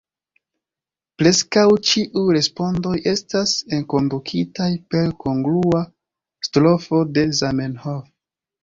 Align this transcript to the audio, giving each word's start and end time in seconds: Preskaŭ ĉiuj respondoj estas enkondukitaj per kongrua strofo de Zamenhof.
Preskaŭ 1.21 1.65
ĉiuj 1.89 2.23
respondoj 2.37 2.95
estas 3.13 3.55
enkondukitaj 3.79 4.71
per 4.95 5.15
kongrua 5.27 5.87
strofo 6.51 7.07
de 7.19 7.31
Zamenhof. 7.45 8.05